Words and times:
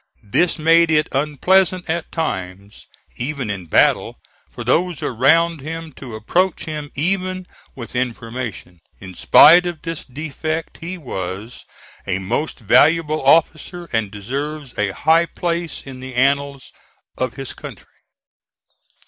This 0.23 0.57
made 0.57 0.89
it 0.89 1.07
unpleasant 1.11 1.87
at 1.87 2.11
times, 2.11 2.87
even 3.17 3.51
in 3.51 3.67
battle, 3.67 4.17
for 4.49 4.63
those 4.63 5.03
around 5.03 5.61
him 5.61 5.91
to 5.97 6.15
approach 6.15 6.63
him 6.63 6.89
even 6.95 7.45
with 7.75 7.95
information. 7.95 8.79
In 8.99 9.13
spite 9.13 9.67
of 9.67 9.83
this 9.83 10.03
defect 10.03 10.79
he 10.81 10.97
was 10.97 11.65
a 12.07 12.17
most 12.17 12.57
valuable 12.61 13.23
officer 13.23 13.87
and 13.93 14.09
deserves 14.09 14.73
a 14.75 14.89
high 14.89 15.27
place 15.27 15.83
in 15.83 15.99
the 15.99 16.15
annals 16.15 16.71
of 17.19 17.35
his 17.35 17.53
country. 17.53 17.93